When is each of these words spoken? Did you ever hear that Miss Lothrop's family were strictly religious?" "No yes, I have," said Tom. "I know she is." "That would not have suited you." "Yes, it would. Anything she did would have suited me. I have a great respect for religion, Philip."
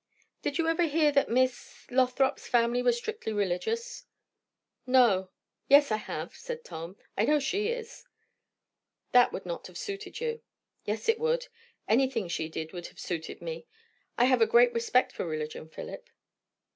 Did 0.41 0.57
you 0.57 0.67
ever 0.67 0.87
hear 0.87 1.11
that 1.11 1.29
Miss 1.29 1.85
Lothrop's 1.91 2.47
family 2.47 2.81
were 2.81 2.91
strictly 2.91 3.31
religious?" 3.33 4.07
"No 4.87 5.29
yes, 5.67 5.91
I 5.91 5.97
have," 5.97 6.33
said 6.35 6.65
Tom. 6.65 6.95
"I 7.15 7.25
know 7.25 7.37
she 7.37 7.67
is." 7.67 8.07
"That 9.11 9.31
would 9.31 9.45
not 9.45 9.67
have 9.67 9.77
suited 9.77 10.19
you." 10.19 10.41
"Yes, 10.85 11.07
it 11.07 11.19
would. 11.19 11.49
Anything 11.87 12.27
she 12.29 12.49
did 12.49 12.73
would 12.73 12.87
have 12.87 12.99
suited 12.99 13.43
me. 13.43 13.67
I 14.17 14.25
have 14.25 14.41
a 14.41 14.47
great 14.47 14.73
respect 14.73 15.11
for 15.11 15.27
religion, 15.27 15.69
Philip." 15.69 16.09